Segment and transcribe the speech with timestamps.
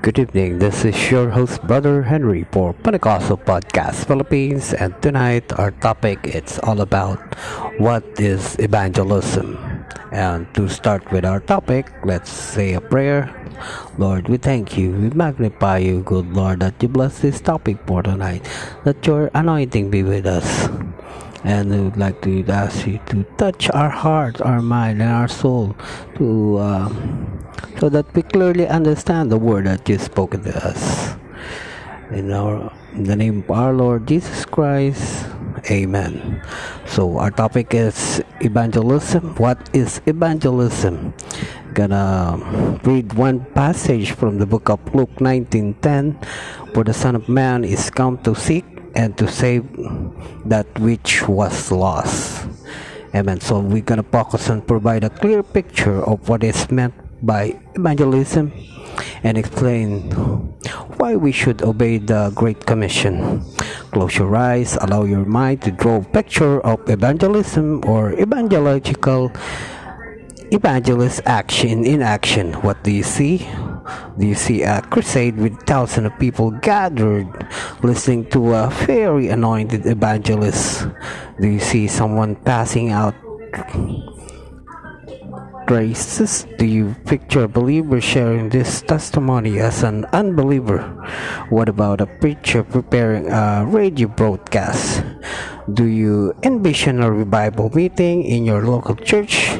[0.00, 0.60] Good evening.
[0.60, 6.58] This is your host, Brother Henry, for Pentecostal Podcast Philippines, and tonight our topic it's
[6.60, 7.20] all about
[7.76, 9.60] what is evangelism.
[10.10, 13.28] And to start with our topic, let's say a prayer.
[13.98, 18.02] Lord, we thank you, we magnify you, good Lord, that you bless this topic for
[18.02, 18.48] tonight,
[18.84, 20.70] that your anointing be with us.
[21.44, 25.28] And we would like to ask you to touch our heart, our mind, and our
[25.28, 25.74] soul
[26.16, 26.58] to.
[26.58, 26.88] Uh,
[27.80, 31.16] so that we clearly understand the word that you spoken to us.
[32.10, 35.24] In our in the name of our Lord Jesus Christ,
[35.70, 36.42] Amen.
[36.86, 39.36] So our topic is evangelism.
[39.36, 41.12] What is evangelism?
[41.74, 46.16] Gonna read one passage from the book of Luke 19:10,
[46.72, 49.64] where the Son of Man is come to seek and to save
[50.44, 52.48] that which was lost.
[53.14, 53.40] Amen.
[53.40, 58.52] So we're gonna focus and provide a clear picture of what is meant by evangelism
[59.22, 60.10] and explain
[60.96, 63.42] why we should obey the Great Commission.
[63.92, 69.32] Close your eyes, allow your mind to draw a picture of evangelism or evangelical
[70.52, 72.54] evangelist action in action.
[72.62, 73.46] What do you see?
[74.18, 77.28] Do you see a crusade with thousands of people gathered
[77.82, 80.86] listening to a very anointed evangelist?
[81.40, 83.14] Do you see someone passing out
[85.70, 90.82] graces do you picture a believer sharing this testimony as an unbeliever?
[91.48, 95.04] What about a preacher preparing a radio broadcast?
[95.72, 99.59] Do you envision a revival meeting in your local church?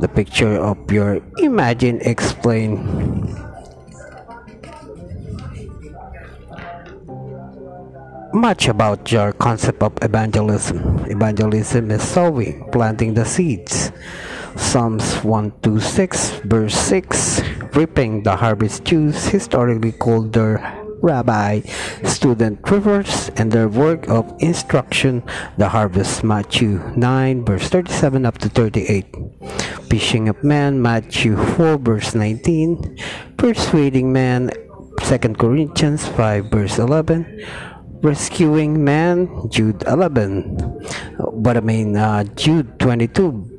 [0.00, 2.82] The picture of your imagine explain
[8.34, 11.06] much about your concept of evangelism.
[11.06, 13.92] Evangelism is sowing, planting the seeds.
[14.56, 17.42] Psalms 126 verse 6
[17.74, 20.62] reaping the harvest Jews historically called their
[21.02, 21.60] rabbi
[22.04, 25.22] student rivers and their work of instruction
[25.58, 29.23] the harvest Matthew 9 verse 37 up to 38
[29.88, 32.98] fishing of man Matthew 4 verse 19
[33.36, 34.50] persuading man
[35.02, 37.26] 2 Corinthians 5 verse 11
[38.02, 40.56] rescuing man Jude 11
[41.40, 43.53] but I mean uh, Jude 22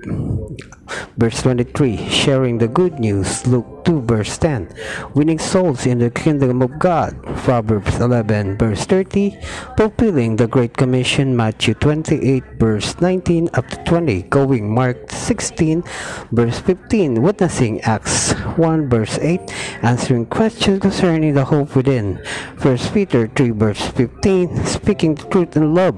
[1.18, 3.46] verse 23 sharing the good news.
[3.47, 4.73] Luke 2 verse 10
[5.13, 7.16] winning souls in the kingdom of god.
[7.46, 9.38] Proverbs 11 verse 30
[9.78, 11.35] fulfilling the great commission.
[11.35, 15.84] Matthew 28 verse 19 up to 20 going mark 16
[16.31, 19.40] verse 15 witnessing acts 1 verse 8
[19.84, 22.17] answering questions concerning the hope within.
[22.62, 25.96] 1 peter 3 verse 15 speaking the truth in love.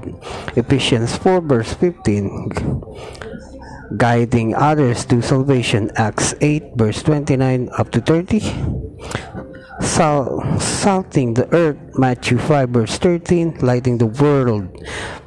[0.56, 3.26] Ephesians 4 verse 15
[3.96, 5.92] guiding others to salvation.
[5.96, 8.42] Acts 8 verse 29 up to 30
[9.80, 14.66] Sal- salting the earth matthew 5 verse 13 lighting the world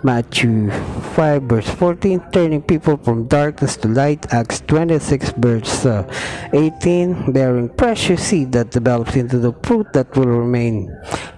[0.02, 0.70] matthew
[1.14, 6.02] 5 verse 14 turning people from darkness to light acts 26 verse uh,
[6.52, 10.90] 18 bearing precious seed that develops into the fruit that will remain.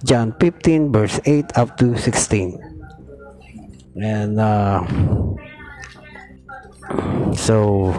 [0.04, 2.58] John 15 verse 8 up to 16
[3.96, 4.82] and uh,
[7.34, 7.92] so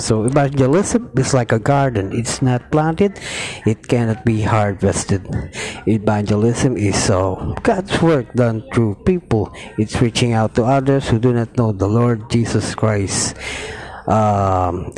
[0.00, 2.12] so evangelism is like a garden.
[2.16, 3.20] It's not planted,
[3.66, 5.28] it cannot be harvested.
[5.86, 9.52] Evangelism is so God's work done through people.
[9.76, 13.36] It's reaching out to others who do not know the Lord Jesus Christ.
[14.08, 14.94] Um,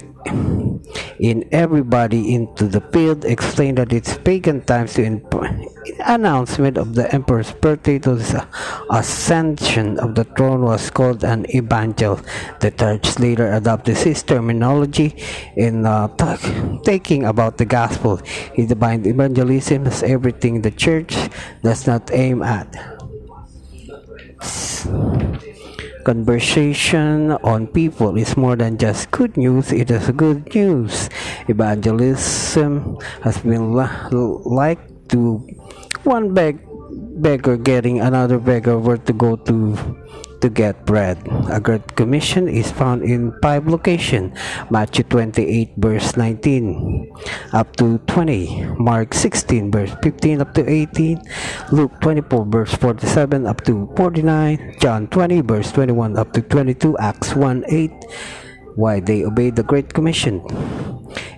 [1.18, 5.18] in everybody into the field explained that it's pagan times to in,
[6.06, 8.34] announcement of the emperor's birthday to his
[8.91, 12.20] ascension of the throne was called an evangel.
[12.60, 15.16] The church later adopted his terminology
[15.56, 16.09] in uh,
[17.25, 18.21] about the gospel.
[18.54, 21.16] He defined evangelism as everything the church
[21.62, 22.71] does not aim at.
[26.04, 31.09] Conversation on people is more than just good news it is good news.
[31.47, 35.47] Evangelism has been like to
[36.04, 36.59] one beg
[37.22, 39.77] beggar getting another beggar where to go to
[40.43, 41.22] to get bread.
[41.49, 44.34] A Great Commission is found in five locations
[44.75, 47.07] Matthew 28, verse 19
[47.54, 51.22] up to 20, Mark 16, verse 15 up to 18,
[51.71, 57.37] Luke 24, verse 47 up to 49, John 20, verse 21 up to 22, Acts
[57.39, 57.93] 1 8.
[58.75, 60.43] Why they obeyed the Great Commission.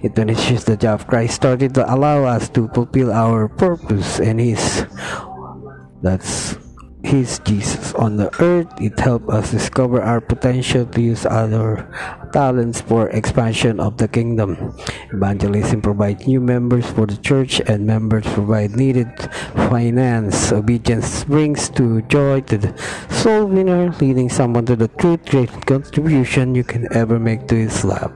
[0.03, 4.87] It finishes the job Christ started to allow us to fulfill our purpose and His.
[6.03, 6.57] That's
[7.03, 8.69] His Jesus on the earth.
[8.81, 11.89] It helped us discover our potential to use other
[12.35, 14.75] talents for expansion of the kingdom.
[15.13, 19.07] Evangelism provides new members for the church and members provide needed
[19.71, 20.51] finance.
[20.51, 22.75] Obedience brings to joy to the
[23.09, 28.11] soul winner, leading someone to the truth, great contribution you can ever make to life.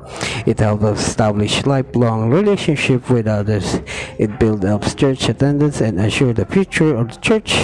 [0.49, 3.81] It helps establish lifelong relationship with others.
[4.19, 7.55] It builds up church attendance and assure the future of the church.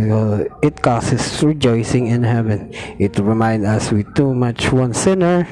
[0.00, 2.72] Uh, it causes rejoicing in heaven.
[2.98, 5.44] It reminds us we too much one sinner.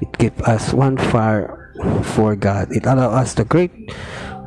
[0.00, 1.72] It gives us one fire
[2.16, 2.72] for God.
[2.72, 3.72] It allows us the great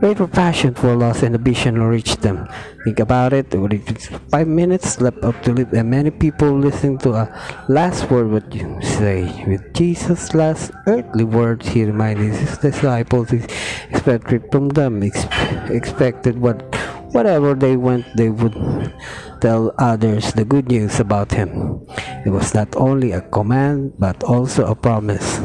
[0.03, 2.45] greater passion for lost and vision to reach them.
[2.83, 3.55] Think about it.
[4.29, 7.31] Five minutes left up to live, and many people listening to a
[7.69, 9.23] last word what you say.
[9.47, 13.47] With Jesus' last earthly words, he reminded his disciples, he
[13.91, 16.59] expected from them, expected what
[17.13, 18.53] whatever they went, they would
[19.39, 21.85] tell others the good news about him.
[22.25, 25.39] It was not only a command but also a promise.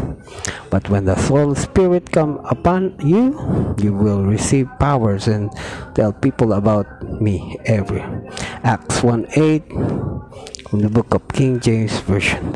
[0.71, 3.35] But when the Holy Spirit come upon you,
[3.79, 5.51] you will receive powers and
[5.95, 6.87] tell people about
[7.21, 8.05] me every.
[8.65, 9.63] Acts 1 8
[10.69, 12.55] from the book of King James Version.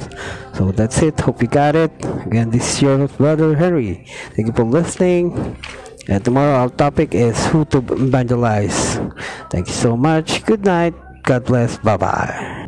[0.54, 1.18] So that's it.
[1.20, 1.92] Hope you got it.
[2.26, 4.04] Again, this is your brother Harry.
[4.36, 5.56] Thank you for listening.
[6.08, 8.98] And tomorrow our topic is who to evangelize.
[9.50, 10.44] Thank you so much.
[10.44, 10.94] Good night.
[11.22, 11.78] God bless.
[11.78, 12.61] Bye bye.